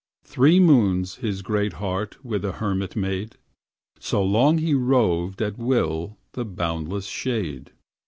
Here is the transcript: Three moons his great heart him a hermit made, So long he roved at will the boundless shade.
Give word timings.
Three 0.23 0.59
moons 0.59 1.17
his 1.17 1.43
great 1.43 1.73
heart 1.73 2.17
him 2.25 2.43
a 2.43 2.51
hermit 2.53 2.95
made, 2.95 3.35
So 3.99 4.23
long 4.23 4.57
he 4.57 4.73
roved 4.73 5.43
at 5.43 5.59
will 5.59 6.17
the 6.31 6.43
boundless 6.43 7.05
shade. 7.05 7.71